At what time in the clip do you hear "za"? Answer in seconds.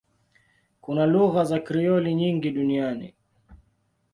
1.45-1.59